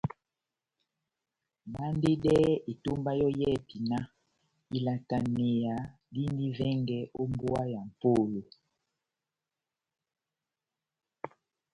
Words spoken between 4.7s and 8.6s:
ilataneya dindi vɛngɛ ó mbówa ya mʼpolo!